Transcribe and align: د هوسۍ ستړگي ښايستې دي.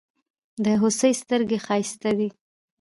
د 0.63 0.65
هوسۍ 0.81 1.11
ستړگي 1.21 1.59
ښايستې 1.65 2.11
دي. 2.17 2.29